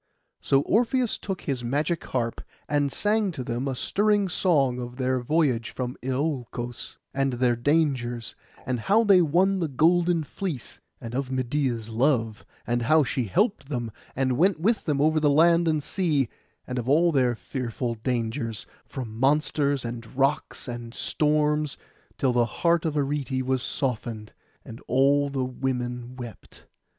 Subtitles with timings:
[0.41, 5.19] So Orpheus took his magic harp, and sang to them a stirring song of their
[5.19, 8.33] voyage from Iolcos, and their dangers,
[8.65, 13.69] and how they won the golden fleece; and of Medeia's love, and how she helped
[13.69, 16.29] them, and went with them over land and sea;
[16.65, 21.77] and of all their fearful dangers, from monsters, and rocks, and storms,
[22.17, 24.33] till the heart of Arete was softened,
[24.65, 26.65] and all the women wept.